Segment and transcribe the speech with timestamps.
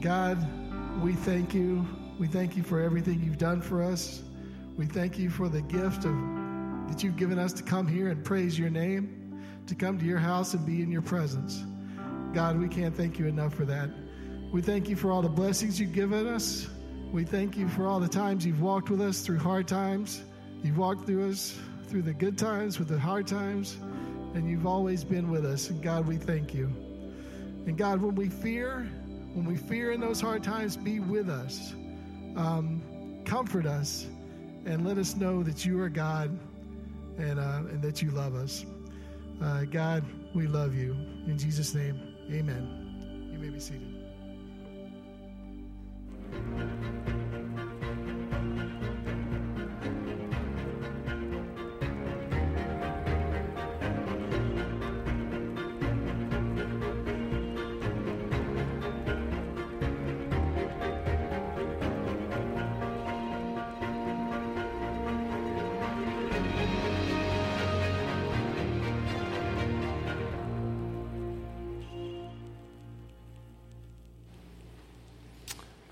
[0.00, 0.38] God,
[1.02, 1.86] we thank you.
[2.18, 4.22] We thank you for everything you've done for us.
[4.76, 6.14] We thank you for the gift of
[6.88, 10.18] that you've given us to come here and praise your name, to come to your
[10.18, 11.62] house and be in your presence.
[12.32, 13.90] God, we can't thank you enough for that.
[14.52, 16.68] We thank you for all the blessings you've given us.
[17.12, 20.22] We thank you for all the times you've walked with us through hard times.
[20.62, 21.58] You've walked through us
[21.88, 23.78] through the good times, with the hard times,
[24.34, 25.70] and you've always been with us.
[25.70, 26.66] And God, we thank you.
[27.66, 28.88] And God, when we fear,
[29.34, 31.74] when we fear in those hard times, be with us.
[32.36, 32.82] Um,
[33.24, 34.06] comfort us
[34.64, 36.38] and let us know that you are God
[37.18, 38.64] and, uh, and that you love us.
[39.42, 40.04] Uh, God,
[40.34, 40.92] we love you.
[41.26, 43.30] In Jesus' name, amen.
[43.32, 43.94] You may be seated.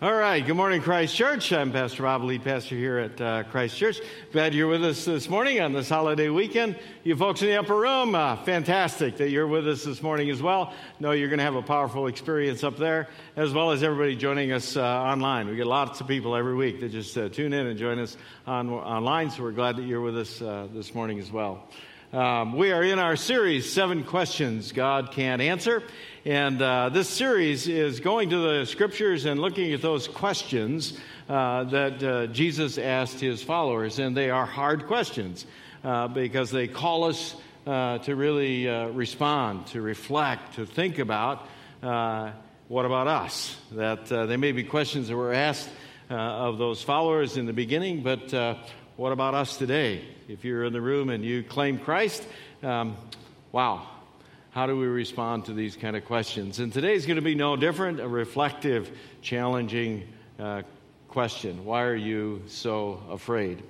[0.06, 0.46] All right.
[0.46, 1.52] Good morning, Christ Church.
[1.52, 4.00] I'm Pastor Rob, lead pastor here at uh, Christ Church.
[4.30, 6.78] Glad you're with us this morning on this holiday weekend.
[7.02, 10.40] You folks in the upper room, uh, fantastic that you're with us this morning as
[10.40, 10.72] well.
[11.00, 14.52] Know you're going to have a powerful experience up there, as well as everybody joining
[14.52, 15.48] us uh, online.
[15.48, 18.16] We get lots of people every week that just uh, tune in and join us
[18.46, 21.68] on, online, so we're glad that you're with us uh, this morning as well.
[22.12, 25.82] Um, we are in our series, Seven Questions God Can't Answer.
[26.26, 31.62] And uh, this series is going to the scriptures and looking at those questions uh,
[31.62, 34.00] that uh, Jesus asked his followers.
[34.00, 35.46] And they are hard questions
[35.84, 41.46] uh, because they call us uh, to really uh, respond, to reflect, to think about
[41.80, 43.56] what about us?
[43.70, 45.68] That they may be questions that were asked
[46.10, 48.32] of those followers in the beginning, but
[48.96, 50.04] what about us today?
[50.26, 52.26] If you're in the room and you claim Christ,
[52.64, 52.96] um,
[53.52, 53.86] wow,
[54.56, 56.60] how do we respond to these kind of questions?
[56.60, 58.90] And today's going to be no different a reflective,
[59.20, 60.08] challenging
[60.38, 60.62] uh,
[61.08, 61.62] question.
[61.62, 63.62] Why are you so afraid?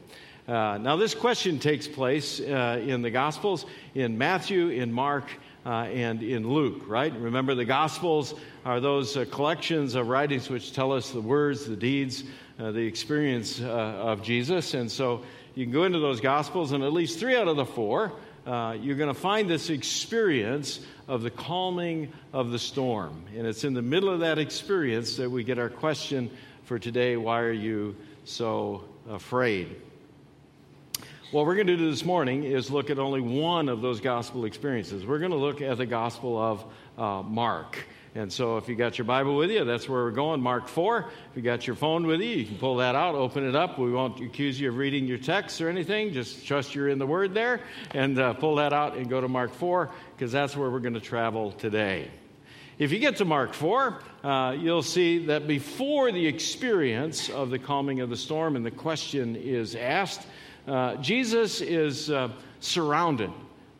[0.46, 3.66] Uh, now, this question takes place uh, in the Gospels,
[3.96, 5.24] in Matthew, in Mark,
[5.64, 7.12] uh, and in Luke, right?
[7.16, 11.74] Remember, the Gospels are those uh, collections of writings which tell us the words, the
[11.74, 12.22] deeds,
[12.60, 14.74] uh, the experience of Jesus.
[14.74, 15.24] And so
[15.56, 18.12] you can go into those Gospels, and at least three out of the four
[18.46, 23.24] uh, you're going to find this experience of the calming of the storm.
[23.36, 26.30] And it's in the middle of that experience that we get our question
[26.64, 29.76] for today why are you so afraid?
[31.32, 34.44] What we're going to do this morning is look at only one of those gospel
[34.44, 35.04] experiences.
[35.04, 36.64] We're going to look at the gospel of
[36.96, 37.84] uh, Mark.
[38.14, 40.98] And so if you got your Bible with you, that's where we're going, Mark 4.
[41.00, 43.76] If you got your phone with you, you can pull that out, open it up.
[43.76, 46.12] We won't accuse you of reading your text or anything.
[46.12, 47.60] Just trust you're in the Word there
[47.92, 50.94] and uh, pull that out and go to Mark 4 because that's where we're going
[50.94, 52.08] to travel today.
[52.78, 57.58] If you get to Mark 4, uh, you'll see that before the experience of the
[57.58, 60.24] calming of the storm and the question is asked,
[60.66, 62.28] uh, Jesus is uh,
[62.60, 63.30] surrounded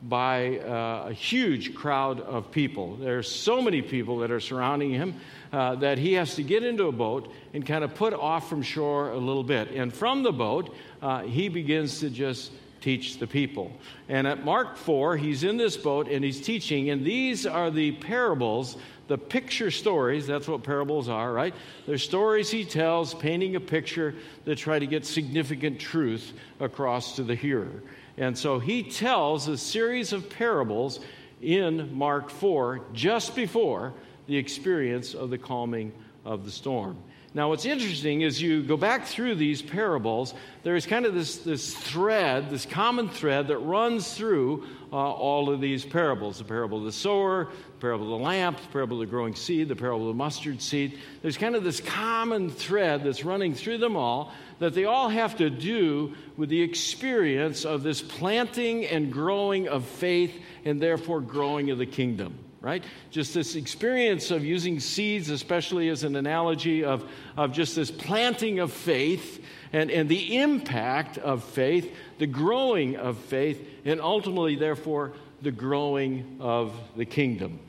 [0.03, 2.97] by uh, a huge crowd of people.
[2.97, 5.15] There are so many people that are surrounding him
[5.53, 8.63] uh, that he has to get into a boat and kind of put off from
[8.63, 9.71] shore a little bit.
[9.71, 13.73] And from the boat, uh, he begins to just teach the people.
[14.09, 17.93] And at Mark 4, he's in this boat and he's teaching, and these are the
[17.93, 18.77] parables.
[19.09, 21.55] The picture stories, that's what parables are, right?
[21.87, 27.23] They're stories he tells, painting a picture that try to get significant truth across to
[27.23, 27.83] the hearer.
[28.17, 31.01] And so he tells a series of parables
[31.41, 33.93] in Mark 4 just before
[34.27, 35.93] the experience of the calming
[36.25, 36.97] of the storm.
[37.37, 40.33] Now, what's interesting is you go back through these parables,
[40.63, 45.61] there's kind of this, this thread, this common thread that runs through uh, all of
[45.61, 49.07] these parables the parable of the sower, the parable of the lamp, the parable of
[49.07, 50.99] the growing seed, the parable of the mustard seed.
[51.21, 55.37] There's kind of this common thread that's running through them all that they all have
[55.37, 60.33] to do with the experience of this planting and growing of faith
[60.65, 62.83] and therefore growing of the kingdom right?
[63.11, 68.59] Just this experience of using seeds, especially as an analogy of, of just this planting
[68.59, 75.13] of faith and, and the impact of faith, the growing of faith, and ultimately, therefore,
[75.43, 77.61] the growing of the kingdom.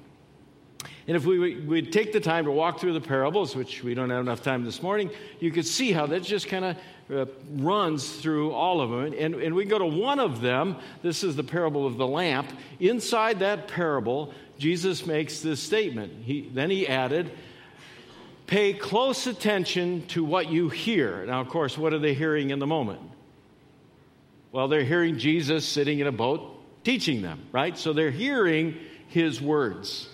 [1.07, 4.09] And if we would take the time to walk through the parables, which we don't
[4.09, 5.09] have enough time this morning,
[5.39, 6.77] you could see how that just kind of
[7.13, 9.13] uh, runs through all of them.
[9.17, 10.77] And, and we go to one of them.
[11.01, 12.51] This is the parable of the lamp.
[12.79, 16.13] Inside that parable, Jesus makes this statement.
[16.23, 17.31] He, then he added,
[18.45, 21.25] pay close attention to what you hear.
[21.25, 23.01] Now, of course, what are they hearing in the moment?
[24.51, 27.77] Well, they're hearing Jesus sitting in a boat teaching them, right?
[27.77, 28.77] So they're hearing
[29.09, 30.09] his words.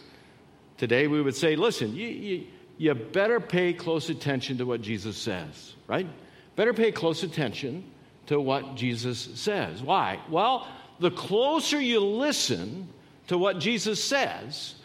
[0.77, 2.47] Today we would say, listen, you, you,
[2.77, 6.07] you better pay close attention to what Jesus says, right?
[6.55, 7.83] Better pay close attention
[8.27, 9.81] to what Jesus says.
[9.81, 10.19] Why?
[10.29, 10.67] Well,
[10.99, 12.87] the closer you listen
[13.27, 14.75] to what Jesus says,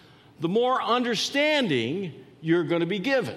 [0.41, 3.37] the more understanding you're going to be given.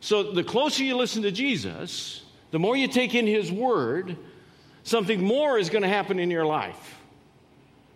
[0.00, 4.16] So the closer you listen to Jesus, the more you take in his word,
[4.82, 6.98] something more is going to happen in your life.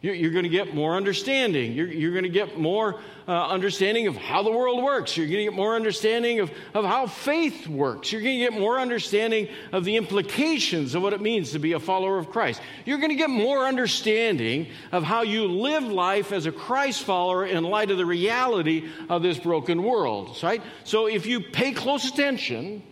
[0.03, 1.73] You're, going to get more understanding.
[1.73, 5.17] You're, you're going to get more uh, understanding of how the world works.
[5.17, 8.13] You're going to get more understanding of, of how faith works.
[8.13, 11.73] You're going to get more understanding of the implications of what it means to be
[11.73, 12.61] a follower of Christ.
[12.85, 17.47] You're going to get more understanding of how you live life as a Christ follower
[17.47, 20.63] in light of the reality of this broken world, right?
[20.85, 22.83] So if you pay close attention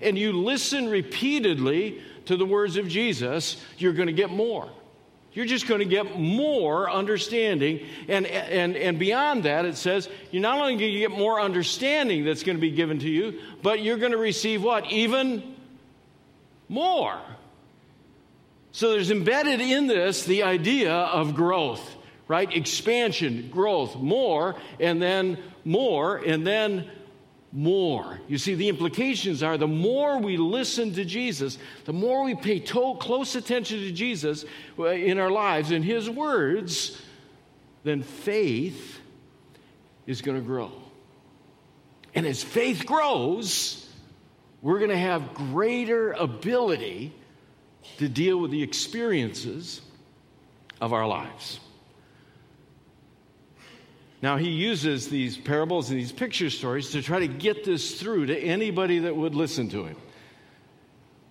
[0.00, 4.70] and you listen repeatedly to the words of Jesus, you're going to get more.
[5.34, 7.86] You're just going to get more understanding.
[8.06, 12.24] And, and, and beyond that, it says you're not only going to get more understanding
[12.24, 14.90] that's going to be given to you, but you're going to receive what?
[14.92, 15.56] Even
[16.68, 17.18] more.
[18.72, 21.96] So there's embedded in this the idea of growth,
[22.28, 22.50] right?
[22.54, 26.90] Expansion, growth, more, and then more, and then
[27.52, 28.18] more.
[28.28, 32.58] You see, the implications are the more we listen to Jesus, the more we pay
[32.60, 34.44] to- close attention to Jesus
[34.78, 37.00] uh, in our lives and His words,
[37.84, 38.98] then faith
[40.06, 40.72] is going to grow.
[42.14, 43.88] And as faith grows,
[44.62, 47.12] we're going to have greater ability
[47.98, 49.80] to deal with the experiences
[50.80, 51.60] of our lives.
[54.22, 58.26] Now, he uses these parables and these picture stories to try to get this through
[58.26, 59.96] to anybody that would listen to him.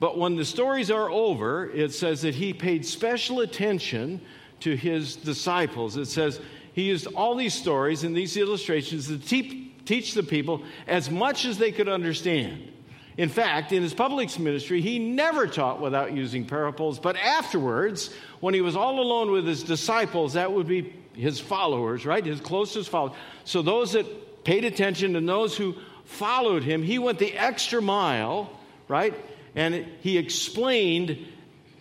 [0.01, 4.19] But when the stories are over, it says that he paid special attention
[4.59, 5.95] to his disciples.
[5.95, 6.41] It says
[6.73, 11.57] he used all these stories and these illustrations to teach the people as much as
[11.57, 12.73] they could understand.
[13.17, 18.09] In fact, in his public ministry, he never taught without using parables, but afterwards,
[18.39, 22.25] when he was all alone with his disciples, that would be his followers, right?
[22.25, 23.17] His closest followers.
[23.43, 25.75] So those that paid attention and those who
[26.05, 28.49] followed him, he went the extra mile,
[28.87, 29.13] right?
[29.55, 31.27] And he explained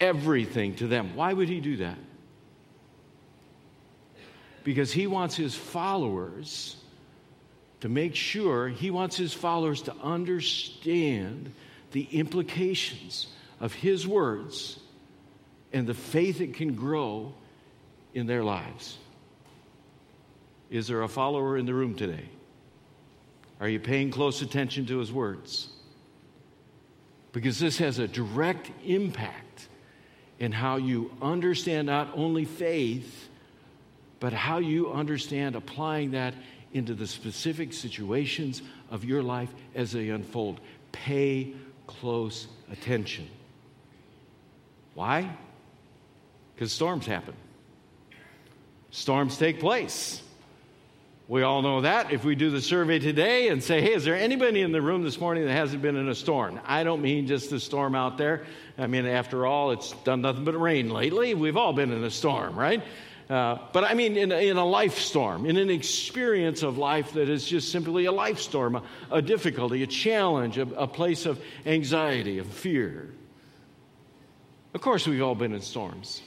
[0.00, 1.14] everything to them.
[1.14, 1.98] Why would he do that?
[4.64, 6.76] Because he wants his followers
[7.80, 11.52] to make sure, he wants his followers to understand
[11.92, 13.26] the implications
[13.58, 14.78] of his words
[15.72, 17.32] and the faith that can grow
[18.14, 18.98] in their lives.
[20.70, 22.28] Is there a follower in the room today?
[23.58, 25.68] Are you paying close attention to his words?
[27.32, 29.68] Because this has a direct impact
[30.38, 33.28] in how you understand not only faith,
[34.20, 36.34] but how you understand applying that
[36.72, 40.60] into the specific situations of your life as they unfold.
[40.92, 41.54] Pay
[41.86, 43.28] close attention.
[44.94, 45.36] Why?
[46.54, 47.34] Because storms happen,
[48.90, 50.22] storms take place.
[51.30, 52.10] We all know that.
[52.10, 55.04] If we do the survey today and say, hey, is there anybody in the room
[55.04, 56.58] this morning that hasn't been in a storm?
[56.64, 58.46] I don't mean just the storm out there.
[58.76, 61.34] I mean, after all, it's done nothing but rain lately.
[61.34, 62.82] We've all been in a storm, right?
[63.28, 67.12] Uh, but I mean, in a, in a, life storm, in an experience of life
[67.12, 68.82] that is just simply a life storm, a,
[69.12, 73.08] a difficulty, a challenge, a, a place of anxiety, of fear.
[74.74, 76.22] Of course, we've all been in storms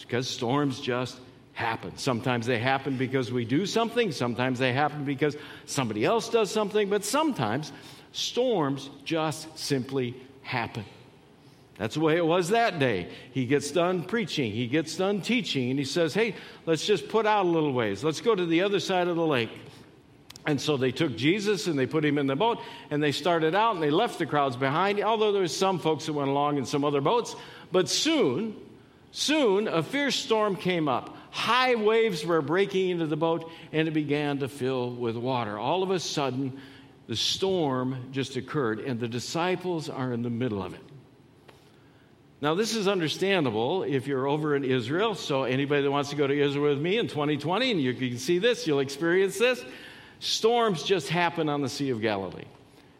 [0.00, 1.16] because storms just
[1.52, 1.96] happen.
[1.98, 6.88] Sometimes they happen because we do something, sometimes they happen because somebody else does something,
[6.88, 7.72] but sometimes
[8.12, 10.84] storms just simply happen.
[11.78, 13.08] That's the way it was that day.
[13.32, 16.34] He gets done preaching, he gets done teaching, and he says, Hey,
[16.66, 18.04] let's just put out a little ways.
[18.04, 19.50] Let's go to the other side of the lake.
[20.44, 22.58] And so they took Jesus and they put him in the boat
[22.90, 26.06] and they started out and they left the crowds behind, although there was some folks
[26.06, 27.36] that went along in some other boats.
[27.70, 28.56] But soon,
[29.12, 31.16] soon a fierce storm came up.
[31.32, 35.58] High waves were breaking into the boat, and it began to fill with water.
[35.58, 36.60] All of a sudden,
[37.06, 40.82] the storm just occurred, and the disciples are in the middle of it.
[42.42, 45.14] Now, this is understandable if you're over in Israel.
[45.14, 48.18] So, anybody that wants to go to Israel with me in 2020, and you can
[48.18, 49.64] see this, you'll experience this.
[50.18, 52.44] Storms just happen on the Sea of Galilee.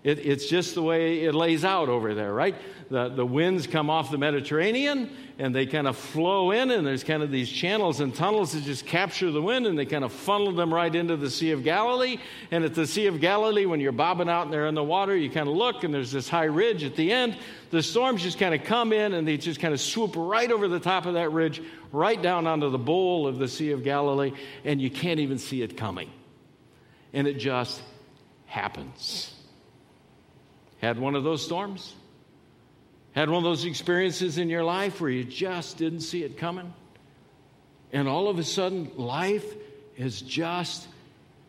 [0.05, 2.57] It, it's just the way it lays out over there, right?
[2.91, 7.05] The, the winds come off the Mediterranean and they kind of flow in, and there's
[7.05, 10.13] kind of these channels and tunnels that just capture the wind and they kind of
[10.13, 12.19] funnel them right into the Sea of Galilee.
[12.51, 15.31] And at the Sea of Galilee, when you're bobbing out there in the water, you
[15.31, 17.39] kind of look and there's this high ridge at the end.
[17.71, 20.67] The storms just kind of come in and they just kind of swoop right over
[20.67, 24.33] the top of that ridge, right down onto the bowl of the Sea of Galilee,
[24.65, 26.11] and you can't even see it coming.
[27.13, 27.81] And it just
[28.47, 29.35] happens.
[30.83, 31.95] Had one of those storms?
[33.13, 36.75] Had one of those experiences in your life where you just didn't see it coming?
[37.93, 39.47] And all of a sudden, life
[39.97, 40.89] is just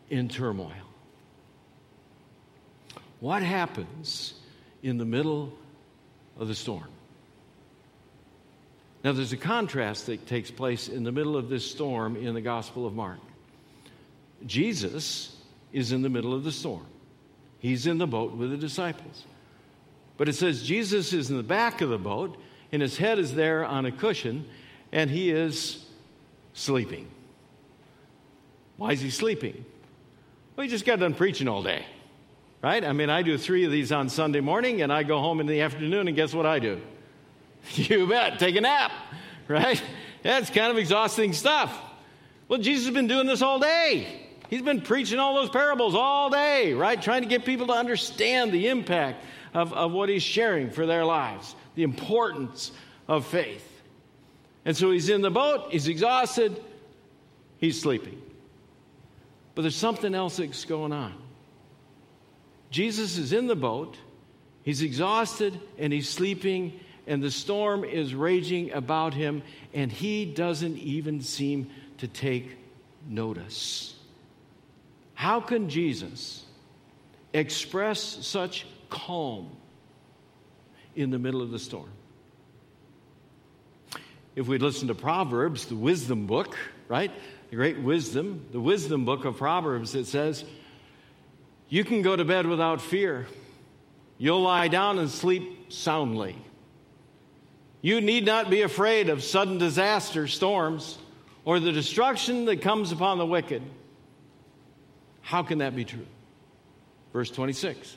[0.08, 0.70] in turmoil.
[3.18, 4.34] What happens
[4.82, 5.52] in the middle
[6.38, 6.88] of the storm?
[9.02, 12.40] Now, there's a contrast that takes place in the middle of this storm in the
[12.40, 13.18] Gospel of Mark.
[14.46, 15.36] Jesus
[15.72, 16.86] is in the middle of the storm.
[17.64, 19.24] He's in the boat with the disciples.
[20.18, 22.36] But it says Jesus is in the back of the boat,
[22.70, 24.44] and his head is there on a cushion,
[24.92, 25.82] and he is
[26.52, 27.08] sleeping.
[28.76, 29.64] Why is he sleeping?
[30.54, 31.86] Well, he just got done preaching all day,
[32.62, 32.84] right?
[32.84, 35.46] I mean, I do three of these on Sunday morning, and I go home in
[35.46, 36.82] the afternoon, and guess what I do?
[37.76, 38.92] You bet, take a nap,
[39.48, 39.82] right?
[40.22, 41.74] That's kind of exhausting stuff.
[42.46, 44.23] Well, Jesus has been doing this all day.
[44.54, 47.02] He's been preaching all those parables all day, right?
[47.02, 51.04] Trying to get people to understand the impact of, of what he's sharing for their
[51.04, 52.70] lives, the importance
[53.08, 53.68] of faith.
[54.64, 56.62] And so he's in the boat, he's exhausted,
[57.58, 58.22] he's sleeping.
[59.56, 61.14] But there's something else that's going on.
[62.70, 63.96] Jesus is in the boat,
[64.62, 69.42] he's exhausted, and he's sleeping, and the storm is raging about him,
[69.72, 72.56] and he doesn't even seem to take
[73.08, 73.93] notice.
[75.14, 76.44] How can Jesus
[77.32, 79.50] express such calm
[80.94, 81.90] in the middle of the storm?
[84.36, 86.56] If we'd listen to Proverbs, the wisdom book,
[86.88, 87.10] right?
[87.50, 90.44] The great wisdom, the wisdom book of Proverbs, it says,
[91.68, 93.26] You can go to bed without fear.
[94.18, 96.36] You'll lie down and sleep soundly.
[97.80, 100.98] You need not be afraid of sudden disaster, storms,
[101.44, 103.62] or the destruction that comes upon the wicked.
[105.24, 106.06] How can that be true?
[107.12, 107.96] Verse 26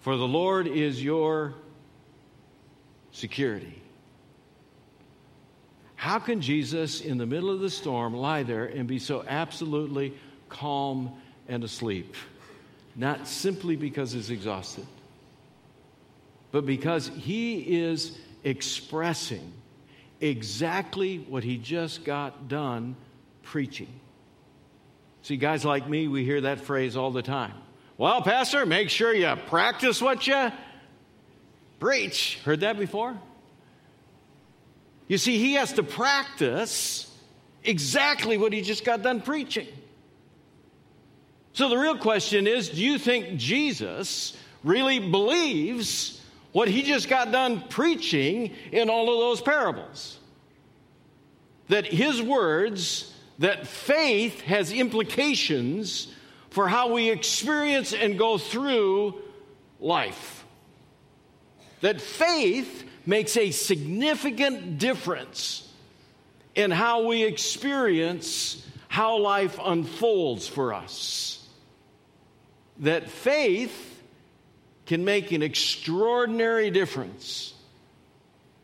[0.00, 1.54] For the Lord is your
[3.10, 3.82] security.
[5.96, 10.14] How can Jesus, in the middle of the storm, lie there and be so absolutely
[10.48, 11.12] calm
[11.48, 12.14] and asleep?
[12.94, 14.86] Not simply because he's exhausted,
[16.50, 19.52] but because he is expressing
[20.20, 22.94] exactly what he just got done
[23.42, 23.88] preaching.
[25.22, 27.54] See, guys like me, we hear that phrase all the time.
[27.96, 30.50] Well, Pastor, make sure you practice what you
[31.78, 32.40] preach.
[32.44, 33.16] Heard that before?
[35.06, 37.08] You see, he has to practice
[37.62, 39.68] exactly what he just got done preaching.
[41.52, 46.20] So the real question is do you think Jesus really believes
[46.52, 50.18] what he just got done preaching in all of those parables?
[51.68, 53.11] That his words
[53.42, 56.06] that faith has implications
[56.50, 59.20] for how we experience and go through
[59.80, 60.44] life.
[61.80, 65.68] That faith makes a significant difference
[66.54, 71.44] in how we experience how life unfolds for us.
[72.78, 74.00] That faith
[74.86, 77.54] can make an extraordinary difference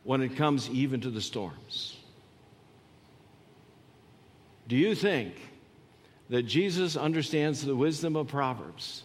[0.04, 1.97] when it comes even to the storms.
[4.68, 5.34] Do you think
[6.28, 9.02] that Jesus understands the wisdom of Proverbs?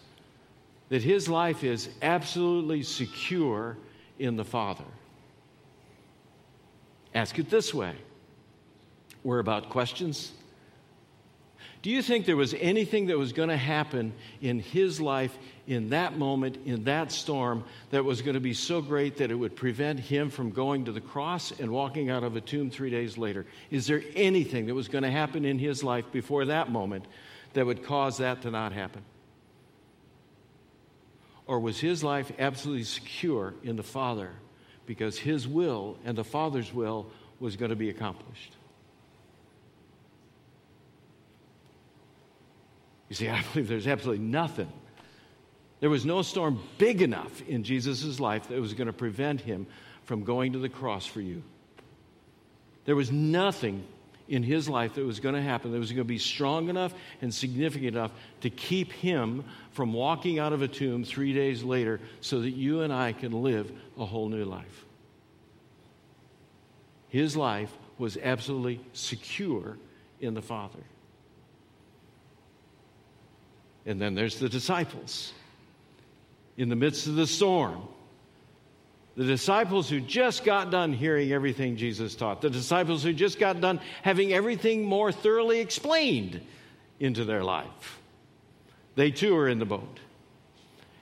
[0.90, 3.78] That his life is absolutely secure
[4.20, 4.84] in the Father?
[7.16, 7.96] Ask it this way.
[9.24, 10.34] We're about questions.
[11.84, 15.38] Do you think there was anything that was going to happen in his life
[15.68, 19.36] in that moment, in that storm, that was going to be so great that it
[19.36, 22.90] would prevent him from going to the cross and walking out of a tomb three
[22.90, 23.46] days later?
[23.70, 27.04] Is there anything that was going to happen in his life before that moment
[27.52, 29.02] that would cause that to not happen?
[31.48, 34.32] Or was his life absolutely secure in the Father
[34.86, 37.12] because his will and the Father's will
[37.42, 38.56] was going to be accomplished?
[43.14, 44.72] You see, I believe there's absolutely nothing
[45.84, 49.68] there was no storm big enough in Jesus' life that was going to prevent him
[50.06, 51.44] from going to the cross for you.
[52.86, 53.86] There was nothing
[54.30, 56.94] in his life that was going to happen, that was going to be strong enough
[57.22, 62.00] and significant enough to keep him from walking out of a tomb three days later
[62.22, 64.86] so that you and I can live a whole new life.
[67.10, 69.78] His life was absolutely secure
[70.22, 70.80] in the Father.
[73.86, 75.34] And then there's the disciples
[76.58, 77.82] in the midst of the storm.
[79.16, 83.62] The disciples who just got done hearing everything Jesus taught, the disciples who just got
[83.62, 86.42] done having everything more thoroughly explained
[87.00, 88.00] into their life,
[88.96, 90.00] they too are in the boat.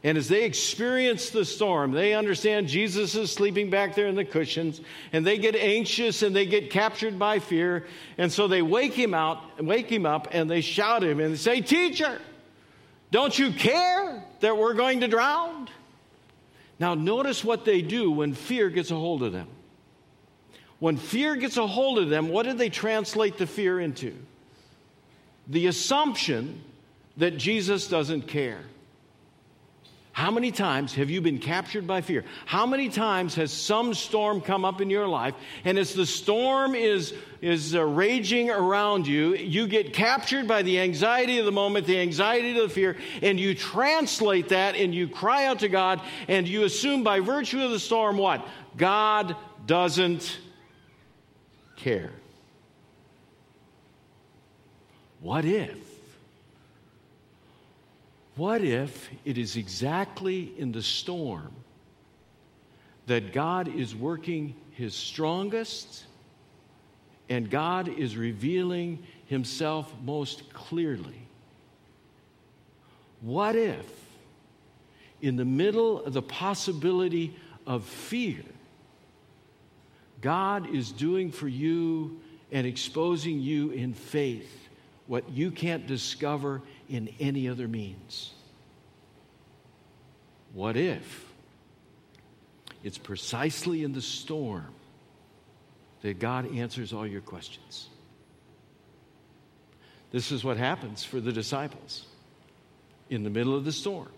[0.04, 4.26] And as they experience the storm, they understand Jesus is sleeping back there in the
[4.26, 4.82] cushions,
[5.14, 7.86] and they get anxious and they get captured by fear.
[8.18, 11.62] And so they wake him out, wake him up, and they shout him and say,
[11.62, 12.20] Teacher,
[13.12, 15.70] don't you care that we're going to drown?
[16.80, 19.48] Now, notice what they do when fear gets a hold of them.
[20.80, 24.16] When fear gets a hold of them, what do they translate the fear into?
[25.48, 26.64] The assumption
[27.18, 28.62] that Jesus doesn't care.
[30.14, 32.26] How many times have you been captured by fear?
[32.46, 36.76] How many times has some storm come up in your life, and as the storm
[36.76, 41.88] is, is uh, raging around you, you get captured by the anxiety of the moment,
[41.88, 46.02] the anxiety of the fear, and you translate that and you cry out to God,
[46.28, 48.46] and you assume by virtue of the storm what?
[48.76, 50.40] God doesn't
[51.78, 52.12] care.
[55.22, 55.81] What if?
[58.36, 61.52] What if it is exactly in the storm
[63.08, 66.06] that God is working his strongest
[67.30, 71.28] and God is revealing himself most clearly?
[73.22, 73.86] What if,
[75.22, 77.36] in the middle of the possibility
[77.68, 78.44] of fear,
[80.22, 82.20] God is doing for you
[82.52, 84.70] and exposing you in faith
[85.08, 86.62] what you can't discover
[86.92, 88.32] in any other means.
[90.54, 91.26] What if
[92.84, 94.74] it's precisely in the storm
[96.02, 97.88] that God answers all your questions?
[100.12, 102.06] This is what happens for the disciples
[103.10, 104.12] in the middle of the storm.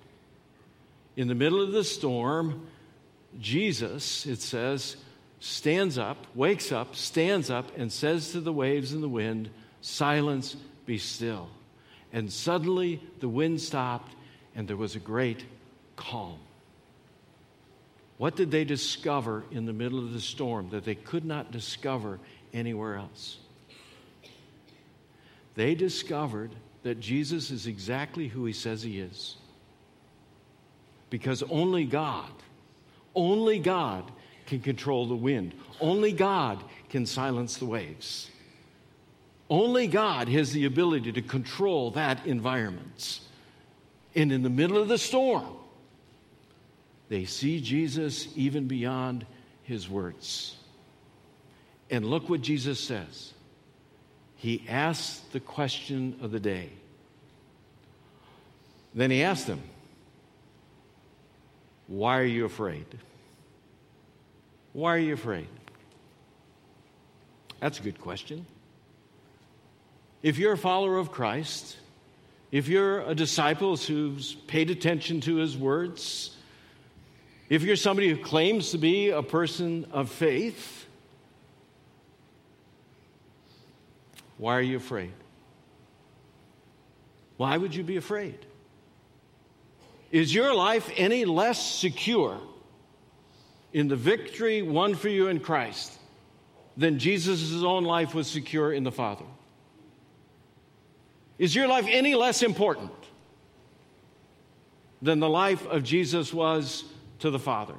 [1.15, 2.67] In the middle of the storm,
[3.39, 4.97] Jesus, it says,
[5.39, 10.55] stands up, wakes up, stands up, and says to the waves and the wind, Silence,
[10.87, 11.49] be still.
[12.13, 14.15] And suddenly the wind stopped
[14.55, 15.43] and there was a great
[15.95, 16.37] calm.
[18.17, 22.19] What did they discover in the middle of the storm that they could not discover
[22.53, 23.39] anywhere else?
[25.55, 26.51] They discovered
[26.83, 29.37] that Jesus is exactly who he says he is.
[31.09, 32.31] Because only God,
[33.15, 34.11] only God
[34.45, 35.53] can control the wind.
[35.79, 38.29] Only God can silence the waves.
[39.53, 43.19] Only God has the ability to control that environment.
[44.15, 45.45] And in the middle of the storm,
[47.07, 49.27] they see Jesus even beyond
[49.61, 50.57] his words.
[51.91, 53.31] And look what Jesus says.
[54.37, 56.71] He asks the question of the day.
[58.95, 59.61] Then he asked them,
[61.85, 62.87] Why are you afraid?
[64.71, 65.47] Why are you afraid?
[67.59, 68.47] That's a good question.
[70.23, 71.75] If you're a follower of Christ,
[72.49, 76.35] if you're a disciple who's paid attention to his words,
[77.49, 80.85] if you're somebody who claims to be a person of faith,
[84.37, 85.11] why are you afraid?
[87.35, 88.37] Why would you be afraid?
[90.09, 92.39] Is your life any less secure
[93.73, 95.91] in the victory won for you in Christ
[96.77, 99.25] than Jesus' own life was secure in the Father?
[101.37, 102.91] Is your life any less important
[105.01, 106.83] than the life of Jesus was
[107.19, 107.75] to the Father?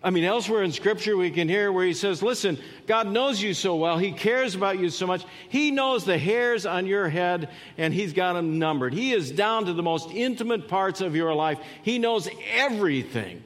[0.00, 3.52] I mean, elsewhere in Scripture, we can hear where he says, Listen, God knows you
[3.52, 3.98] so well.
[3.98, 5.24] He cares about you so much.
[5.48, 8.94] He knows the hairs on your head, and He's got them numbered.
[8.94, 11.58] He is down to the most intimate parts of your life.
[11.82, 13.42] He knows everything,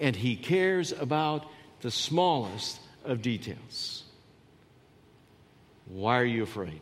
[0.00, 1.46] and He cares about
[1.82, 4.02] the smallest of details.
[5.86, 6.80] Why are you afraid?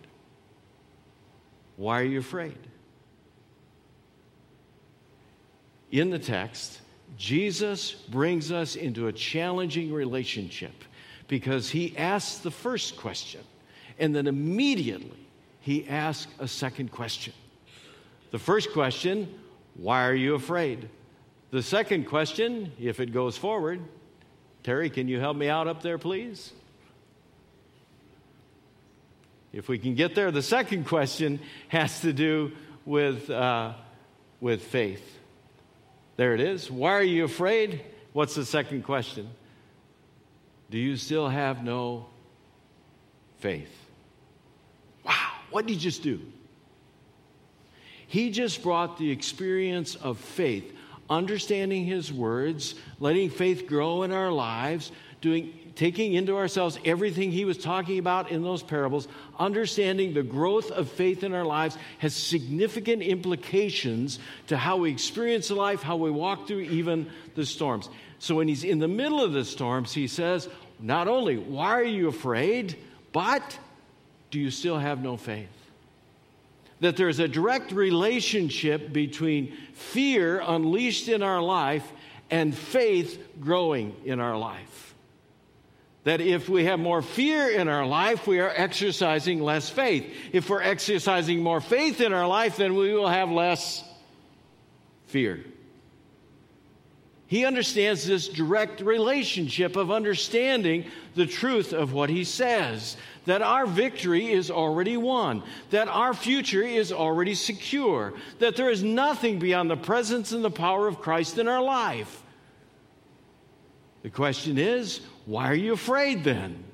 [1.78, 2.58] Why are you afraid?
[5.92, 6.80] In the text,
[7.16, 10.74] Jesus brings us into a challenging relationship
[11.28, 13.40] because he asks the first question
[13.98, 15.26] and then immediately
[15.60, 17.32] he asks a second question.
[18.32, 19.32] The first question,
[19.74, 20.88] why are you afraid?
[21.52, 23.80] The second question, if it goes forward,
[24.64, 26.52] Terry, can you help me out up there, please?
[29.58, 30.30] If we can get there.
[30.30, 32.52] The second question has to do
[32.86, 33.74] with, uh,
[34.40, 35.18] with faith.
[36.16, 36.70] There it is.
[36.70, 37.82] Why are you afraid?
[38.12, 39.28] What's the second question?
[40.70, 42.06] Do you still have no
[43.38, 43.74] faith?
[45.04, 46.20] Wow, what did he just do?
[48.06, 50.72] He just brought the experience of faith,
[51.10, 57.44] understanding his words, letting faith grow in our lives, doing taking into ourselves everything he
[57.44, 59.06] was talking about in those parables,
[59.38, 65.52] understanding the growth of faith in our lives has significant implications to how we experience
[65.52, 67.88] life, how we walk through even the storms.
[68.18, 70.48] So when he's in the middle of the storms, he says,
[70.80, 72.76] not only, why are you afraid,
[73.12, 73.56] but
[74.32, 75.46] do you still have no faith?
[76.80, 81.88] That there's a direct relationship between fear unleashed in our life
[82.32, 84.88] and faith growing in our life
[86.08, 90.10] that if we have more fear in our life, we are exercising less faith.
[90.32, 93.84] If we're exercising more faith in our life, then we will have less
[95.04, 95.44] fear.
[97.26, 103.66] He understands this direct relationship of understanding the truth of what he says that our
[103.66, 109.68] victory is already won, that our future is already secure, that there is nothing beyond
[109.68, 112.22] the presence and the power of Christ in our life.
[114.02, 116.64] The question is, why are you afraid then?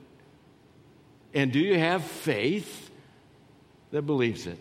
[1.35, 2.89] And do you have faith
[3.91, 4.61] that believes it?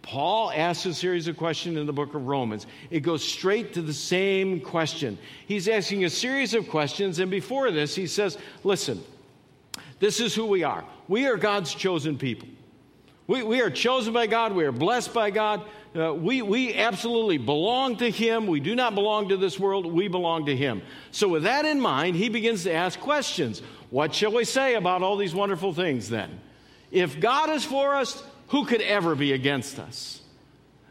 [0.00, 2.66] Paul asks a series of questions in the book of Romans.
[2.90, 5.18] It goes straight to the same question.
[5.46, 9.04] He's asking a series of questions, and before this, he says, Listen,
[9.98, 10.84] this is who we are.
[11.08, 12.48] We are God's chosen people.
[13.26, 15.66] We, we are chosen by God, we are blessed by God.
[15.96, 18.46] Uh, we, we absolutely belong to Him.
[18.46, 19.86] We do not belong to this world.
[19.86, 20.82] We belong to Him.
[21.10, 23.62] So, with that in mind, he begins to ask questions.
[23.88, 26.40] What shall we say about all these wonderful things then?
[26.90, 30.20] If God is for us, who could ever be against us?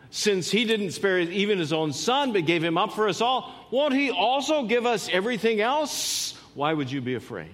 [0.10, 3.54] Since He didn't spare even His own Son, but gave Him up for us all,
[3.70, 6.36] won't He also give us everything else?
[6.56, 7.54] Why would you be afraid?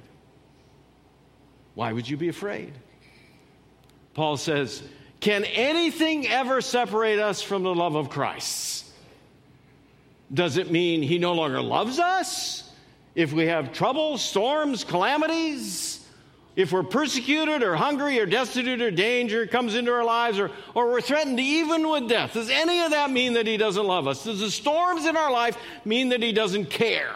[1.73, 2.73] Why would you be afraid?
[4.13, 4.83] Paul says,
[5.21, 8.85] can anything ever separate us from the love of Christ?
[10.33, 12.69] Does it mean he no longer loves us?
[13.13, 16.05] If we have trouble, storms, calamities,
[16.55, 20.91] if we're persecuted or hungry or destitute or danger comes into our lives or, or
[20.91, 24.23] we're threatened even with death, does any of that mean that he doesn't love us?
[24.23, 27.15] Does the storms in our life mean that he doesn't care?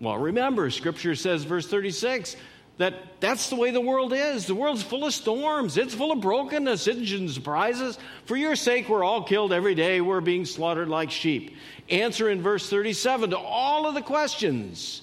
[0.00, 2.36] Well, remember, Scripture says, verse 36,
[2.78, 4.46] that that's the way the world is.
[4.46, 7.98] The world's full of storms, it's full of brokenness, engine surprises.
[8.24, 10.00] For your sake, we're all killed every day.
[10.00, 11.56] We're being slaughtered like sheep.
[11.90, 15.02] Answer in verse 37 to all of the questions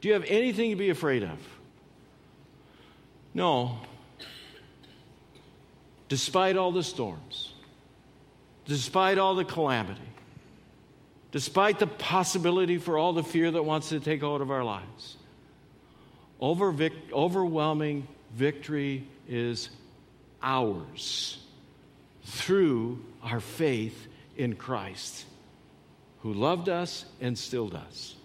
[0.00, 1.38] Do you have anything to be afraid of?
[3.34, 3.78] No.
[6.08, 7.52] Despite all the storms,
[8.64, 10.00] despite all the calamity,
[11.30, 15.16] despite the possibility for all the fear that wants to take hold of our lives
[16.40, 19.70] over vic- overwhelming victory is
[20.42, 21.38] ours
[22.24, 25.24] through our faith in Christ,
[26.20, 28.16] who loved us and still does.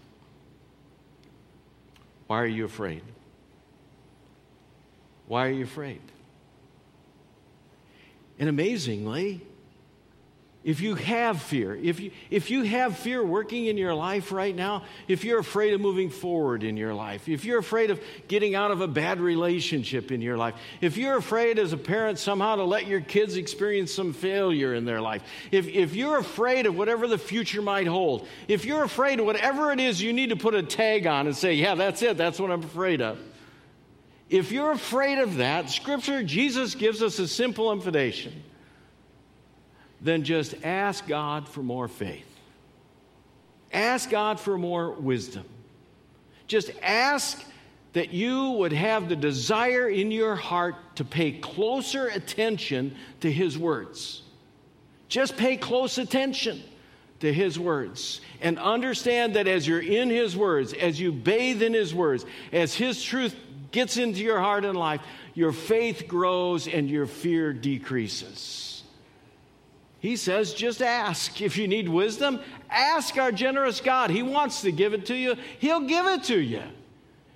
[2.28, 3.04] Why are you afraid?
[5.28, 6.02] Why are you afraid?
[8.40, 9.42] And amazingly,
[10.62, 14.54] if you have fear, if you, if you have fear working in your life right
[14.54, 18.56] now, if you're afraid of moving forward in your life, if you're afraid of getting
[18.56, 22.58] out of a bad relationship in your life, if you're afraid as a parent somehow
[22.58, 26.76] to let your kids experience some failure in their life, if, if you're afraid of
[26.76, 30.36] whatever the future might hold, if you're afraid of whatever it is you need to
[30.36, 33.18] put a tag on and say, yeah, that's it, that's what I'm afraid of.
[34.30, 38.44] If you're afraid of that, Scripture, Jesus gives us a simple invitation
[40.02, 42.26] then just ask God for more faith.
[43.72, 45.46] Ask God for more wisdom.
[46.48, 47.44] Just ask
[47.94, 53.58] that you would have the desire in your heart to pay closer attention to His
[53.58, 54.22] words.
[55.08, 56.62] Just pay close attention
[57.20, 61.74] to His words and understand that as you're in His words, as you bathe in
[61.74, 63.36] His words, as His truth
[63.72, 65.02] gets into your heart and life,
[65.34, 68.69] your faith grows and your fear decreases.
[70.00, 71.42] He says, just ask.
[71.42, 74.10] If you need wisdom, ask our generous God.
[74.10, 76.64] He wants to give it to you, He'll give it to you.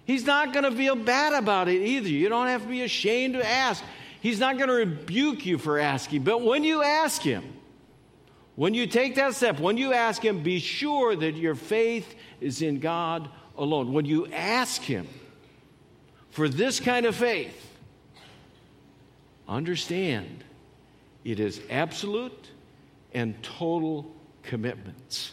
[0.06, 2.10] He's not going to feel bad about it either.
[2.10, 3.84] You don't have to be ashamed to ask.
[4.22, 6.24] He's not going to rebuke you for asking.
[6.24, 7.44] But when you ask Him,
[8.56, 12.62] when you take that step, when you ask Him, be sure that your faith is
[12.62, 13.94] in God alone.
[13.94, 15.08] When you ask Him
[16.32, 17.78] for this kind of faith,
[19.48, 20.44] understand
[21.24, 22.52] it is absolute
[23.14, 24.12] and total
[24.44, 25.32] commitments.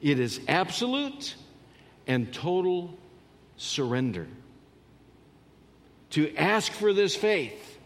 [0.00, 1.36] It is absolute
[2.06, 2.98] and total
[3.56, 4.26] surrender.
[6.10, 7.78] To ask for this faith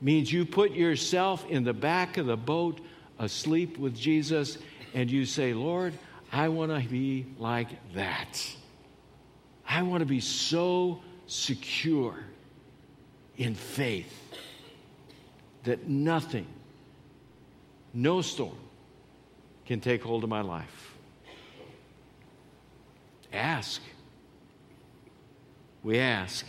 [0.00, 2.80] means you put yourself in the back of the boat
[3.18, 4.58] asleep with Jesus
[4.94, 5.94] and you say, Lord,
[6.32, 8.56] I want to be like that.
[9.68, 12.16] I want to be so secure
[13.36, 14.12] in faith
[15.64, 16.46] that nothing,
[17.96, 18.58] no storm,
[19.64, 20.94] can take hold of my life.
[23.32, 23.80] Ask.
[25.82, 26.44] We ask.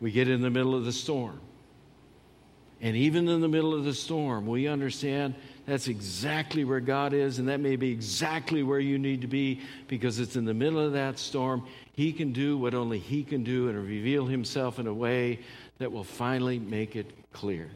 [0.00, 1.38] We get in the middle of the storm.
[2.80, 5.34] And even in the middle of the storm, we understand
[5.66, 9.60] that's exactly where God is, and that may be exactly where you need to be
[9.86, 11.66] because it's in the middle of that storm.
[11.92, 15.40] He can do what only He can do and reveal Himself in a way
[15.76, 17.68] that will finally make it clear.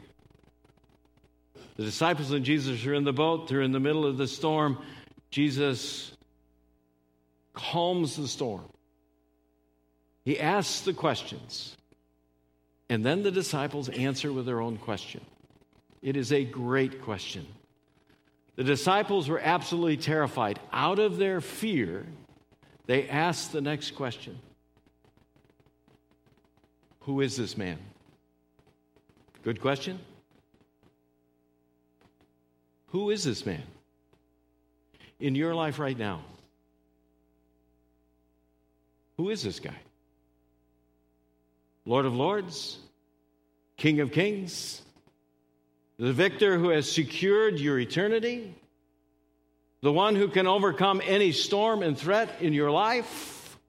[1.75, 4.77] The disciples and Jesus are in the boat, they're in the middle of the storm.
[5.29, 6.13] Jesus
[7.53, 8.65] calms the storm.
[10.23, 11.75] He asks the questions.
[12.89, 15.21] And then the disciples answer with their own question.
[16.01, 17.47] It is a great question.
[18.55, 20.59] The disciples were absolutely terrified.
[20.71, 22.05] Out of their fear,
[22.85, 24.39] they asked the next question
[27.01, 27.79] Who is this man?
[29.43, 29.99] Good question.
[32.95, 33.61] Who is this man
[35.19, 36.21] in your life right now?
[39.17, 39.75] Who is this guy?
[41.85, 42.77] Lord of Lords,
[43.75, 44.81] King of Kings,
[45.99, 48.55] the victor who has secured your eternity,
[49.81, 53.59] the one who can overcome any storm and threat in your life.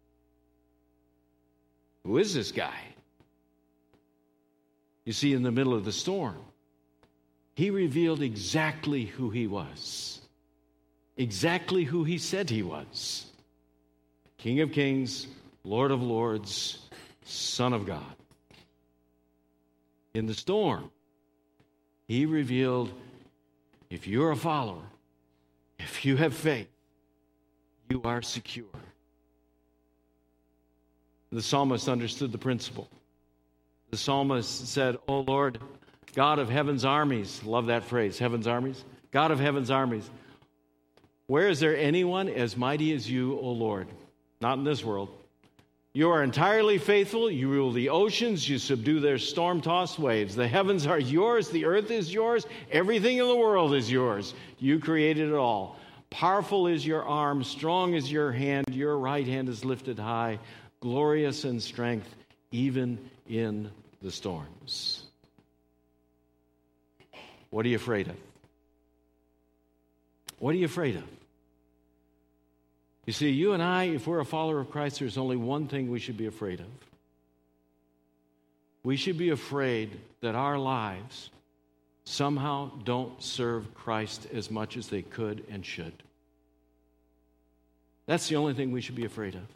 [2.05, 2.79] Who is this guy?
[5.05, 6.37] You see, in the middle of the storm,
[7.57, 10.21] he revealed exactly who he was,
[11.16, 13.27] exactly who he said he was
[14.37, 15.27] King of Kings,
[15.64, 16.87] Lord of Lords,
[17.25, 18.14] Son of God.
[20.14, 20.90] In the storm,
[22.07, 22.92] he revealed
[23.88, 24.85] if you're a follower,
[25.79, 26.69] if you have faith,
[27.88, 28.66] you are secure.
[31.33, 32.88] The psalmist understood the principle.
[33.90, 35.59] The psalmist said, Oh Lord,
[36.16, 38.83] God of heaven's armies, love that phrase, heaven's armies.
[39.12, 40.11] God of heaven's armies,
[41.26, 43.87] where is there anyone as mighty as you, O Lord?
[44.40, 45.11] Not in this world.
[45.92, 47.31] You are entirely faithful.
[47.31, 48.48] You rule the oceans.
[48.48, 50.35] You subdue their storm tossed waves.
[50.35, 51.50] The heavens are yours.
[51.50, 52.46] The earth is yours.
[52.70, 54.35] Everything in the world is yours.
[54.59, 55.79] You created it all.
[56.11, 57.44] Powerful is your arm.
[57.44, 58.74] Strong is your hand.
[58.74, 60.38] Your right hand is lifted high.
[60.81, 62.14] Glorious in strength,
[62.52, 62.98] even
[63.29, 63.70] in
[64.02, 65.06] the storms.
[67.57, 68.16] What are you afraid of?
[70.40, 71.05] What are you afraid of?
[73.07, 75.90] You see, you and I, if we're a follower of Christ, there's only one thing
[75.90, 76.66] we should be afraid of.
[78.83, 81.31] We should be afraid that our lives
[82.05, 85.95] somehow don't serve Christ as much as they could and should.
[88.05, 89.47] That's the only thing we should be afraid of.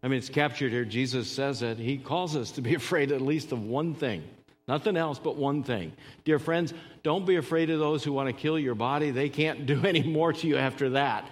[0.00, 0.84] I mean, it's captured here.
[0.84, 1.78] Jesus says it.
[1.78, 4.22] He calls us to be afraid at least of one thing.
[4.68, 5.92] Nothing else but one thing.
[6.24, 6.72] Dear friends,
[7.02, 9.10] don't be afraid of those who want to kill your body.
[9.10, 11.28] They can't do any more to you after that.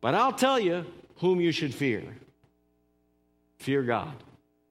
[0.00, 0.84] But I'll tell you
[1.16, 2.04] whom you should fear
[3.58, 4.14] fear God,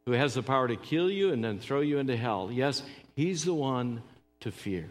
[0.06, 2.50] who has the power to kill you and then throw you into hell.
[2.52, 2.84] Yes,
[3.16, 4.02] He's the one
[4.42, 4.88] to fear.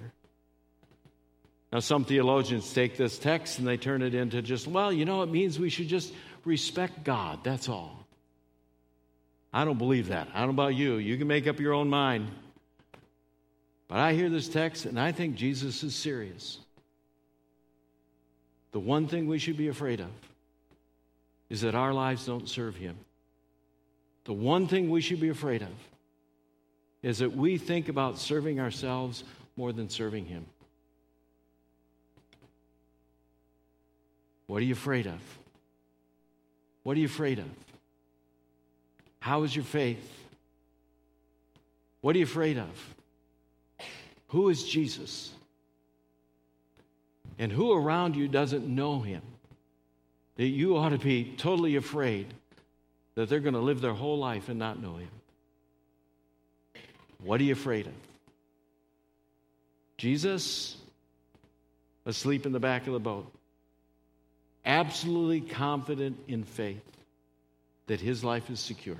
[1.72, 5.22] Now, some theologians take this text and they turn it into just, well, you know,
[5.22, 6.12] it means we should just
[6.44, 7.42] respect God.
[7.42, 8.06] That's all.
[9.52, 10.28] I don't believe that.
[10.34, 10.96] I don't know about you.
[10.96, 12.28] You can make up your own mind.
[13.88, 16.58] But I hear this text and I think Jesus is serious.
[18.72, 20.10] The one thing we should be afraid of
[21.48, 22.96] is that our lives don't serve Him.
[24.24, 25.72] The one thing we should be afraid of
[27.02, 29.22] is that we think about serving ourselves
[29.56, 30.44] more than serving Him.
[34.48, 35.20] What are you afraid of?
[36.82, 37.48] What are you afraid of?
[39.20, 40.12] How is your faith?
[42.00, 42.94] What are you afraid of?
[44.28, 45.32] Who is Jesus?
[47.38, 49.22] And who around you doesn't know him?
[50.36, 52.26] That you ought to be totally afraid
[53.14, 55.08] that they're going to live their whole life and not know him.
[57.22, 57.92] What are you afraid of?
[59.96, 60.76] Jesus
[62.04, 63.30] asleep in the back of the boat,
[64.64, 66.84] absolutely confident in faith
[67.86, 68.98] that his life is secure.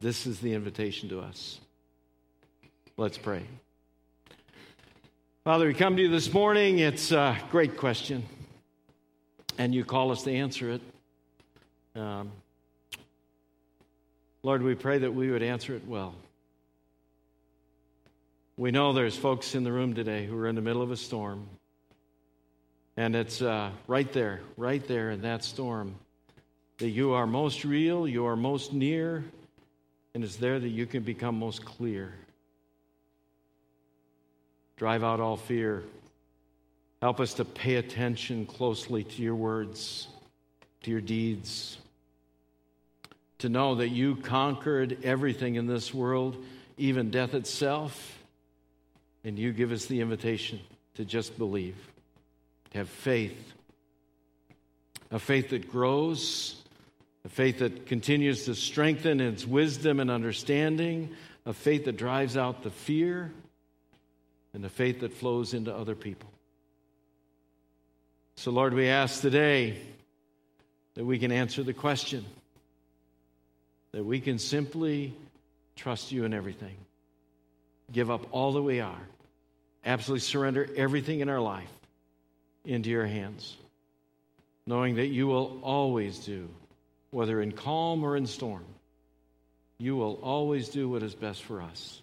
[0.00, 1.58] This is the invitation to us.
[3.00, 3.42] Let's pray.
[5.44, 6.80] Father, we come to you this morning.
[6.80, 8.24] It's a great question,
[9.56, 10.80] and you call us to answer it.
[11.94, 12.32] Um,
[14.42, 16.16] Lord, we pray that we would answer it well.
[18.56, 20.96] We know there's folks in the room today who are in the middle of a
[20.96, 21.46] storm.
[22.96, 25.94] And it's uh, right there, right there in that storm,
[26.78, 29.22] that you are most real, you are most near,
[30.16, 32.12] and it's there that you can become most clear.
[34.78, 35.82] Drive out all fear.
[37.02, 40.08] Help us to pay attention closely to your words,
[40.82, 41.78] to your deeds
[43.38, 46.36] to know that you conquered everything in this world,
[46.76, 48.18] even death itself,
[49.24, 50.60] and you give us the invitation
[50.94, 51.76] to just believe,
[52.70, 53.52] to have faith,
[55.10, 56.60] a faith that grows,
[57.24, 61.10] a faith that continues to strengthen its wisdom and understanding,
[61.46, 63.30] a faith that drives out the fear,
[64.54, 66.30] and a faith that flows into other people.
[68.36, 69.78] So, Lord, we ask today
[70.94, 72.24] that we can answer the question
[73.92, 75.14] that we can simply
[75.76, 76.76] trust you in everything,
[77.90, 79.00] give up all that we are,
[79.84, 81.70] absolutely surrender everything in our life
[82.64, 83.56] into your hands,
[84.66, 86.48] knowing that you will always do,
[87.10, 88.64] whether in calm or in storm,
[89.78, 92.02] you will always do what is best for us.